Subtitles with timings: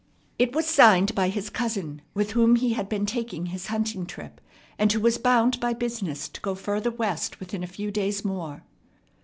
[0.39, 4.41] It was signed by his cousin with whom he had been taking his hunting trip,
[4.79, 8.63] and who was bound by business to go further West within a few days more.